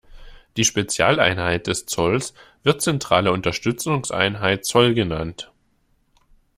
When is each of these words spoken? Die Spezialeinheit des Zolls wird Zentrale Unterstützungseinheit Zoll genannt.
Die 0.57 0.63
Spezialeinheit 0.63 1.67
des 1.67 1.85
Zolls 1.85 2.33
wird 2.63 2.81
Zentrale 2.81 3.31
Unterstützungseinheit 3.31 4.65
Zoll 4.65 4.95
genannt. 4.95 5.51